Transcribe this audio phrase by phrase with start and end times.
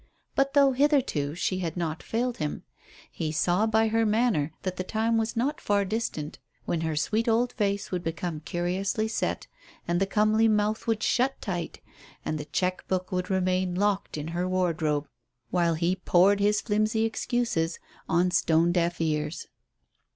[0.33, 2.63] But though, hitherto, she had not failed him,
[3.11, 7.27] he saw by her manner that the time was not far distant when her sweet
[7.29, 9.45] old face would become curiously set,
[9.87, 11.81] and the comely mouth would shut tight,
[12.25, 15.07] and the cheque book would remain locked in her wardrobe,
[15.51, 17.77] while he poured his flimsy excuses
[18.09, 19.45] on stone deaf ears.